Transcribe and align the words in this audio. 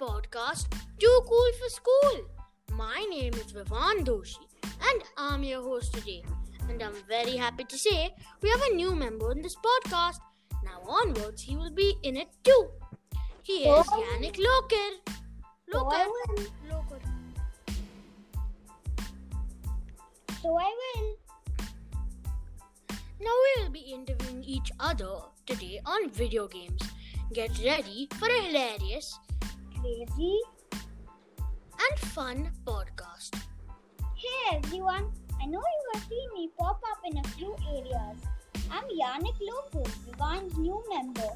podcast 0.00 0.66
Too 0.98 1.20
Cool 1.28 1.50
for 1.60 1.68
School. 1.68 2.26
My 2.72 3.04
name 3.10 3.34
is 3.34 3.52
Vivan 3.52 4.04
Doshi 4.04 4.44
and 4.90 5.02
I'm 5.16 5.42
your 5.44 5.62
host 5.62 5.94
today. 5.94 6.22
And 6.68 6.82
I'm 6.82 6.94
very 7.08 7.36
happy 7.36 7.64
to 7.64 7.78
say 7.78 8.14
we 8.42 8.48
have 8.50 8.62
a 8.70 8.74
new 8.74 8.94
member 8.94 9.30
in 9.32 9.42
this 9.42 9.56
podcast. 9.56 10.18
Now 10.64 10.80
onwards, 10.88 11.42
he 11.42 11.56
will 11.56 11.70
be 11.72 11.94
in 12.02 12.16
it 12.16 12.28
too. 12.42 12.68
He 13.42 13.64
is 13.64 13.86
Oh. 13.92 14.04
Yannick 14.04 14.38
Loker. 14.38 15.14
So 15.72 15.78
I 15.90 16.06
Loker. 16.06 16.10
will. 16.10 16.46
Loker. 16.70 17.00
So 20.42 20.58
I 20.58 20.74
will. 20.80 21.16
Now 23.20 23.36
we 23.44 23.62
will 23.62 23.70
be 23.70 23.80
interviewing 23.80 24.42
each 24.44 24.70
other 24.80 25.14
today 25.46 25.80
on 25.86 26.10
video 26.10 26.48
games. 26.48 26.82
Get 27.32 27.50
ready 27.64 28.08
for 28.18 28.28
a 28.28 28.42
hilarious 28.42 29.18
Crazy. 29.84 30.40
and 31.84 31.98
fun 32.16 32.48
podcast. 32.64 33.36
Hey 34.16 34.56
everyone. 34.56 35.12
I 35.42 35.44
know 35.44 35.60
you 35.60 35.82
have 35.92 36.04
seen 36.08 36.28
me 36.32 36.48
pop 36.58 36.80
up 36.90 37.00
in 37.04 37.18
a 37.18 37.24
few 37.36 37.54
areas. 37.68 38.16
I'm 38.70 38.88
Yannick 39.00 39.36
Lopez, 39.48 39.92
Vivan's 40.06 40.56
new 40.56 40.82
member. 40.88 41.28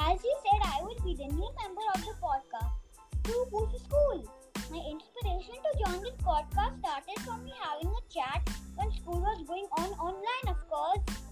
As 0.00 0.18
you 0.24 0.34
said, 0.42 0.66
I 0.66 0.82
will 0.82 0.98
be 1.04 1.14
the 1.14 1.30
new 1.30 1.50
member 1.62 1.86
of 1.94 2.00
the 2.00 2.14
podcast. 2.18 2.74
too 3.22 3.46
cool 3.52 3.70
for 3.70 3.78
school. 3.78 4.26
My 4.72 4.82
inspiration 4.90 5.62
to 5.62 5.70
join 5.84 6.02
this 6.02 6.18
podcast 6.26 6.82
started 6.82 7.18
from 7.24 7.44
me 7.44 7.52
having 7.62 7.86
a 7.86 8.02
chat 8.10 8.42
when 8.74 8.90
school 8.98 9.20
was 9.20 9.46
going 9.46 9.68
on 9.78 9.90
online, 10.10 10.46
of 10.48 10.58
course. 10.68 11.22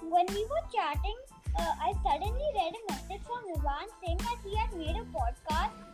When 0.00 0.24
we 0.32 0.42
were 0.46 0.66
chatting, 0.72 1.20
uh, 1.58 1.74
I 1.78 1.92
suddenly 2.02 2.48
read 2.56 2.72
a 2.80 2.92
message 2.92 3.22
from 3.28 3.44
Vivan 3.46 3.88
saying 4.00 4.18
that 4.24 4.38
he 4.42 4.56
had 4.56 4.72
made 4.72 4.96
a 4.96 5.04
podcast 5.12 5.91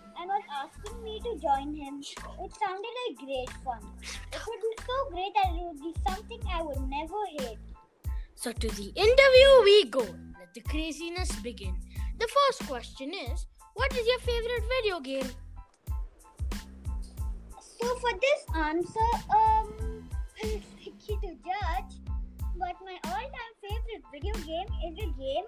asking 0.58 1.02
me 1.02 1.20
to 1.20 1.38
join 1.38 1.74
him. 1.74 2.00
It 2.00 2.52
sounded 2.58 2.94
like 3.00 3.18
great 3.18 3.50
fun. 3.64 3.82
It 4.32 4.40
would 4.46 4.60
be 4.60 4.74
so 4.86 5.10
great 5.10 5.32
that 5.34 5.54
it 5.54 5.62
would 5.62 5.80
be 5.80 5.94
something 6.08 6.40
I 6.52 6.62
would 6.62 6.80
never 6.88 7.22
hate. 7.38 7.58
So 8.34 8.52
to 8.52 8.68
the 8.68 8.92
interview 8.94 9.50
we 9.64 9.84
go. 9.90 10.06
Let 10.38 10.54
the 10.54 10.60
craziness 10.60 11.32
begin. 11.36 11.74
The 12.18 12.28
first 12.38 12.68
question 12.68 13.12
is, 13.12 13.46
what 13.74 13.92
is 13.96 14.06
your 14.06 14.18
favorite 14.20 14.64
video 14.76 15.00
game? 15.00 15.30
So 17.80 17.94
for 17.96 18.12
this 18.12 18.40
answer, 18.56 19.10
um, 19.30 20.08
it's 20.38 20.66
tricky 20.82 21.18
to 21.22 21.34
judge, 21.46 21.92
but 22.58 22.74
my 22.84 22.98
all-time 23.04 23.54
favorite 23.62 24.04
video 24.12 24.34
game 24.34 24.66
is 24.88 24.98
a 24.98 25.08
game 25.18 25.46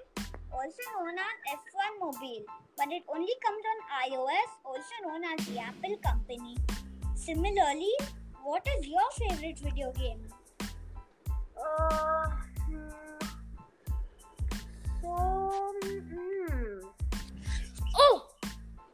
also 0.53 0.85
known 0.99 1.17
as 1.19 1.37
F1 1.59 1.93
Mobile, 2.01 2.45
but 2.77 2.89
it 2.93 3.03
only 3.09 3.35
comes 3.45 3.65
on 3.73 3.79
iOS, 4.11 4.51
also 4.65 4.97
known 5.07 5.23
as 5.25 5.47
the 5.47 5.59
Apple 5.59 5.97
Company. 6.03 6.57
Similarly, 7.15 7.93
what 8.45 8.67
is 8.79 8.87
your 8.87 9.09
favorite 9.19 9.59
video 9.59 9.93
game? 9.93 10.21
Uh, 11.61 12.31
hmm. 12.67 12.89
so, 15.03 15.75
hmm. 15.85 16.79
Oh, 17.97 18.29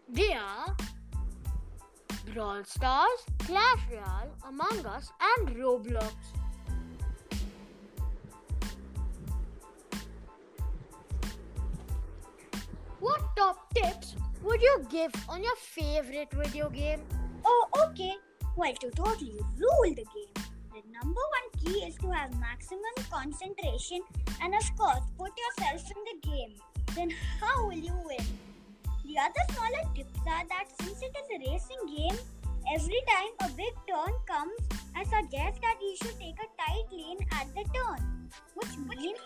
they 0.08 0.32
are 0.32 0.76
Brawl 2.34 2.64
Stars, 2.64 3.20
Clash 3.38 3.80
Royale, 3.90 4.34
Among 4.48 4.84
Us, 4.84 5.10
and 5.38 5.56
Roblox. 5.56 6.12
Would 14.56 14.62
you 14.62 14.86
give 14.88 15.12
on 15.28 15.42
your 15.44 15.56
favorite 15.56 16.32
video 16.32 16.70
game? 16.70 17.00
Oh, 17.44 17.66
okay. 17.88 18.14
Well, 18.56 18.72
to 18.80 18.90
totally 18.92 19.38
rule 19.58 19.90
the 19.90 20.06
game, 20.16 20.32
the 20.72 20.80
number 20.90 21.20
one 21.36 21.48
key 21.60 21.84
is 21.84 21.94
to 21.96 22.10
have 22.10 22.40
maximum 22.40 22.96
concentration 23.10 24.00
and, 24.40 24.54
of 24.54 24.64
course, 24.78 25.04
put 25.18 25.32
yourself 25.36 25.84
in 25.90 26.00
the 26.08 26.28
game. 26.28 26.54
Then, 26.94 27.10
how 27.38 27.66
will 27.66 27.76
you 27.76 27.92
win? 28.02 28.24
The 29.04 29.18
other 29.18 29.44
smaller 29.52 29.84
tips 29.94 30.20
are 30.26 30.46
that 30.48 30.72
since 30.80 31.02
it 31.02 31.12
is 31.12 31.28
a 31.36 31.52
racing 31.52 31.94
game, 31.94 32.16
every 32.74 33.02
time 33.12 33.36
a 33.44 33.52
big 33.52 33.74
turn 33.86 34.14
comes, 34.26 34.56
I 34.96 35.04
suggest 35.04 35.60
that 35.60 35.76
you 35.82 35.96
should 36.02 36.18
take 36.18 36.38
a 36.40 36.48
tight 36.56 36.88
lane 36.90 37.18
at 37.32 37.48
the 37.54 37.64
turn, 37.76 38.30
which 38.54 38.74
means 38.88 39.18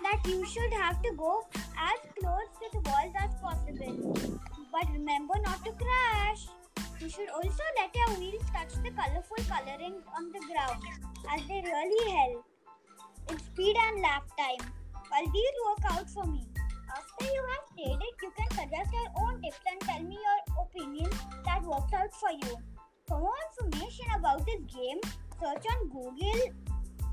that 0.00 0.20
you 0.26 0.46
should 0.46 0.72
have 0.72 1.02
to 1.02 1.12
go 1.12 1.42
as 1.76 2.00
close 2.18 2.48
to 2.62 2.68
the 2.72 2.80
walls 2.88 3.12
as 3.20 3.34
possible. 3.42 4.38
But 4.70 4.86
remember 4.92 5.34
not 5.44 5.64
to 5.64 5.72
crash. 5.72 6.46
You 7.00 7.08
should 7.08 7.28
also 7.30 7.62
let 7.76 7.94
your 7.94 8.18
wheels 8.18 8.42
touch 8.52 8.74
the 8.82 8.90
colorful 8.90 9.42
coloring 9.48 10.02
on 10.16 10.32
the 10.32 10.40
ground, 10.50 10.82
as 11.32 11.40
they 11.46 11.62
really 11.64 12.12
help 12.12 12.44
in 13.30 13.38
speed 13.38 13.76
and 13.76 14.02
lap 14.02 14.24
time. 14.36 14.72
Well, 15.10 15.24
these 15.32 15.56
work 15.66 15.92
out 15.92 16.10
for 16.10 16.24
me. 16.24 16.46
After 16.90 17.24
you 17.32 17.42
have 17.50 17.76
played 17.76 18.00
it, 18.02 18.14
you 18.22 18.32
can 18.36 18.50
suggest 18.50 18.92
your 18.92 19.10
own 19.22 19.40
tips 19.42 19.60
and 19.70 19.80
tell 19.80 20.02
me 20.02 20.16
your 20.16 20.64
opinion 20.64 21.10
that 21.44 21.62
works 21.62 21.92
out 21.92 22.12
for 22.14 22.30
you. 22.32 22.56
For 23.06 23.18
more 23.18 23.40
information 23.52 24.06
about 24.16 24.44
this 24.44 24.60
game, 24.74 25.00
search 25.40 25.64
on 25.64 25.88
Google, 25.88 26.40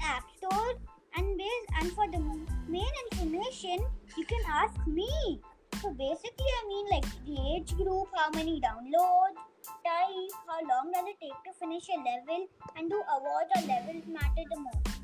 App 0.02 0.24
Store, 0.38 0.74
and 1.16 1.38
base. 1.38 1.68
And 1.80 1.92
for 1.92 2.10
the 2.10 2.20
main 2.68 2.96
information, 3.12 3.86
you 4.18 4.26
can 4.26 4.42
ask 4.50 4.76
me. 4.88 5.42
So 5.82 5.92
basically, 5.92 6.52
I 6.60 6.68
mean 6.68 6.86
like 6.92 7.06
the 7.26 7.38
age 7.56 7.76
group, 7.76 8.08
how 8.16 8.30
many 8.32 8.62
downloads, 8.62 9.40
type, 9.84 10.36
how 10.48 10.60
long 10.68 10.92
does 10.94 11.06
it 11.08 11.18
take 11.22 11.40
to 11.46 11.52
finish 11.60 11.88
a 11.90 11.98
level, 11.98 12.48
and 12.78 12.90
do 12.90 13.02
awards 13.18 13.52
or 13.56 13.62
levels 13.68 14.06
matter 14.08 14.46
the 14.50 14.60
most. 14.60 15.00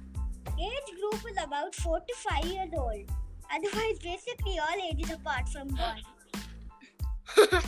Age 0.59 0.89
group 0.99 1.21
is 1.31 1.43
about 1.43 1.75
4 1.75 1.99
to 1.99 2.15
5 2.41 2.45
years 2.45 2.69
old. 2.77 3.05
Otherwise, 3.53 3.99
basically 3.99 4.59
all 4.59 4.79
ages 4.91 5.11
apart 5.11 5.49
from 5.49 5.67
one. 5.69 6.01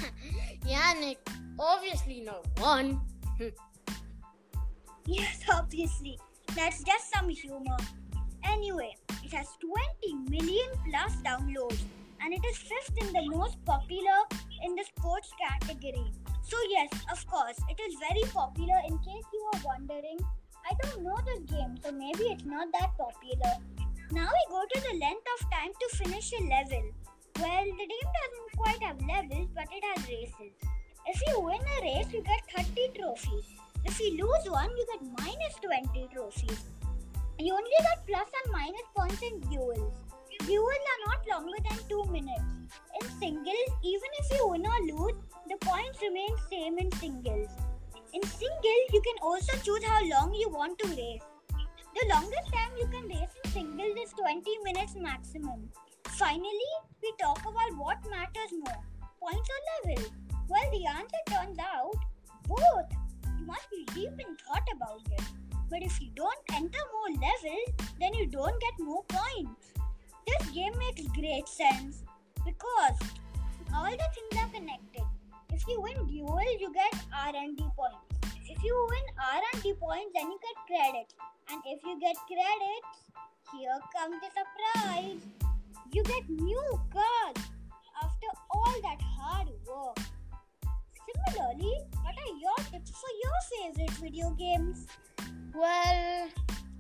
Yannick, 0.66 1.18
obviously 1.60 2.22
not 2.22 2.48
one. 2.60 3.02
Yes, 5.06 5.42
obviously. 5.52 6.18
That's 6.56 6.82
just 6.82 7.12
some 7.14 7.28
humor. 7.28 7.76
Anyway, 8.46 8.96
it 9.22 9.34
has 9.34 9.48
20 9.60 10.30
million 10.30 10.70
plus 10.88 11.12
downloads 11.18 11.84
and 12.24 12.34
it 12.34 12.46
is 12.50 12.58
fifth 12.58 12.98
in 12.98 13.12
the 13.12 13.36
most 13.36 13.64
popular 13.66 14.20
in 14.64 14.76
the 14.76 14.84
sports 14.84 15.32
category. 15.36 16.12
So, 16.42 16.58
yes, 16.70 16.90
of 17.12 17.26
course, 17.28 17.60
it 17.70 17.80
is 17.82 17.96
very 18.00 18.24
popular. 18.32 18.80
In 18.88 18.98
case 19.00 19.28
you 19.34 19.50
are 19.54 19.62
wondering, 19.66 20.20
I 20.64 20.74
don't 20.82 21.04
know 21.04 21.18
the 21.26 21.42
game, 21.42 21.76
so 21.84 21.92
maybe 21.92 22.32
it's 22.32 22.46
not 22.46 22.68
that 22.80 22.96
popular. 22.98 23.54
Now 24.12 24.30
we 24.32 24.44
go 24.50 24.64
to 24.64 24.82
the 24.82 25.00
length 25.00 25.28
of 25.36 25.52
time 25.52 25.72
to 25.80 25.98
finish 25.98 26.32
a 26.40 26.44
level. 26.44 26.84
Well, 27.40 27.66
the 27.66 27.88
game 27.92 28.10
doesn't 28.20 28.52
quite 28.56 28.84
have 28.84 29.02
levels, 29.02 29.50
but 29.56 29.68
it 29.72 29.84
has 29.84 30.08
races. 30.08 30.54
If 31.06 31.22
you 31.28 31.40
win 31.42 31.60
a 31.60 31.82
race, 31.82 32.08
you 32.14 32.22
get 32.22 32.40
30 32.56 33.00
trophies. 33.00 33.48
If 33.84 34.00
you 34.00 34.12
lose 34.24 34.50
one, 34.50 34.70
you 34.70 34.86
get 34.92 35.02
minus 35.20 35.56
20 35.62 36.08
trophies. 36.14 36.64
You 37.40 37.54
only 37.54 37.70
get 37.82 38.08
plus 38.08 38.30
and 38.44 38.54
minus 38.54 38.88
points 38.96 39.22
in 39.22 39.40
duels. 39.50 39.92
Duels 40.46 40.84
are 40.92 41.02
not 41.08 41.28
longer 41.28 41.58
than 41.58 41.78
2 41.78 41.82
minutes. 41.82 41.83
In 43.04 43.10
singles, 43.20 43.70
even 43.84 44.12
if 44.20 44.32
you 44.32 44.48
win 44.48 44.66
or 44.66 44.80
lose, 44.88 45.20
the 45.50 45.58
points 45.60 46.00
remain 46.02 46.30
same 46.50 46.78
in 46.78 46.90
singles. 46.94 47.50
In 48.14 48.24
singles, 48.24 48.88
you 48.94 49.02
can 49.02 49.18
also 49.22 49.58
choose 49.58 49.84
how 49.84 50.08
long 50.08 50.34
you 50.34 50.48
want 50.48 50.80
to 50.80 50.88
race. 50.88 51.22
The 51.50 52.08
longest 52.14 52.54
time 52.54 52.72
you 52.80 52.88
can 52.88 53.10
race 53.10 53.36
in 53.44 53.52
singles 53.52 53.98
is 54.06 54.14
20 54.14 54.44
minutes 54.64 54.96
maximum. 54.96 55.70
Finally, 56.12 56.74
we 57.02 57.12
talk 57.20 57.42
about 57.42 57.76
what 57.76 57.98
matters 58.10 58.54
more 58.58 58.84
points 59.20 59.50
or 59.52 59.92
level. 59.92 60.06
Well, 60.48 60.72
the 60.72 60.86
answer 60.86 61.24
turns 61.30 61.60
out 61.60 61.98
both. 62.48 62.90
You 63.38 63.46
must 63.46 63.70
be 63.70 63.84
deep 63.94 64.14
in 64.18 64.38
thought 64.48 64.68
about 64.78 65.02
it. 65.12 65.26
But 65.70 65.84
if 65.84 66.00
you 66.00 66.10
don't 66.16 66.40
enter 66.54 66.80
more 66.94 67.20
levels, 67.20 67.90
then 68.00 68.14
you 68.14 68.28
don't 68.28 68.62
get 68.62 68.80
more 68.80 69.04
points. 69.10 69.74
This 70.26 70.52
game 70.52 70.78
makes 70.78 71.06
great 71.12 71.50
sense 71.50 72.04
because 72.64 73.00
all 73.76 73.92
the 73.92 74.08
things 74.16 74.36
are 74.40 74.50
connected. 74.50 75.04
If 75.52 75.68
you 75.68 75.82
win 75.82 76.08
duel, 76.08 76.40
you 76.60 76.72
get 76.74 76.94
R&D 77.26 77.64
points. 77.76 78.32
If 78.50 78.64
you 78.64 78.88
win 78.90 79.06
R&D 79.20 79.74
points, 79.80 80.12
then 80.16 80.32
you 80.32 80.40
get 80.40 80.58
credits. 80.68 81.16
And 81.50 81.62
if 81.66 81.84
you 81.84 82.00
get 82.00 82.16
credits, 82.28 82.92
here 83.52 83.80
comes 83.96 84.16
the 84.22 84.30
surprise. 84.32 85.22
You 85.92 86.04
get 86.04 86.30
new 86.30 86.82
cards 86.92 87.42
after 88.02 88.28
all 88.52 88.76
that 88.82 89.02
hard 89.02 89.50
work. 89.68 89.98
Similarly, 91.06 91.76
what 92.02 92.16
are 92.16 92.34
your 92.40 92.58
tips 92.72 92.92
for 92.92 93.12
your 93.24 93.40
favorite 93.52 93.98
video 93.98 94.30
games? 94.32 94.88
Well, 95.54 96.30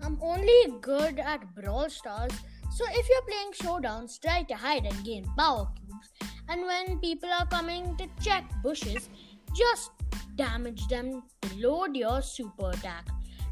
I'm 0.02 0.18
only 0.22 0.80
good 0.82 1.20
at 1.20 1.54
Brawl 1.56 1.90
Stars, 1.90 2.34
so 2.74 2.86
if 2.90 3.08
you're 3.10 3.28
playing 3.28 3.52
Showdowns, 3.54 4.20
try 4.20 4.44
to 4.44 4.56
hide 4.56 4.86
and 4.86 5.06
gain 5.06 5.26
power 5.38 5.68
cubes 5.76 6.10
And 6.50 6.62
when 6.66 7.00
people 7.00 7.30
are 7.30 7.46
coming 7.48 7.96
to 7.98 8.08
check 8.22 8.44
bushes, 8.64 9.10
just 9.56 9.92
damage 10.36 10.88
them 10.88 11.24
to 11.42 11.56
load 11.56 11.96
your 11.96 12.22
super 12.22 12.72
attack. 12.72 13.08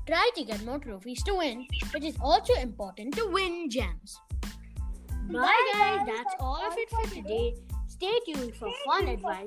Try 0.08 0.30
to 0.36 0.44
get 0.44 0.66
more 0.66 0.80
trophies 0.80 1.24
to 1.24 1.36
win, 1.36 1.68
but 1.94 2.04
it's 2.04 2.18
also 2.20 2.54
important 2.56 3.16
to 3.16 3.28
win 3.28 3.70
gems. 3.70 4.20
Bye, 5.30 5.40
Bye, 5.40 5.72
guys. 5.74 6.08
That's 6.08 6.36
all 6.40 6.60
of 6.68 6.74
it 6.78 6.90
for 6.90 7.04
today. 7.16 7.56
Stay 7.88 8.20
tuned 8.26 8.56
for 8.56 8.70
fun 8.86 9.08
advice, 9.08 9.46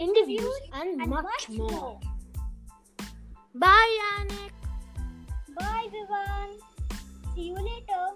interviews, 0.00 0.60
and, 0.72 1.06
much, 1.06 1.48
more. 1.50 2.00
Bye, 3.54 3.98
Yannick. 4.00 4.50
Bye, 5.58 5.86
Vivan. 5.92 6.58
See 7.34 7.48
you 7.48 7.54
later. 7.54 8.13